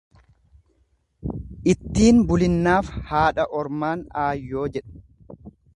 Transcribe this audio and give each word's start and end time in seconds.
Ittiin 1.73 2.23
bulinnaaf 2.31 2.91
haadha 3.11 3.47
ormaan 3.61 4.05
aayyoo 4.27 4.69
jedhu. 4.79 5.07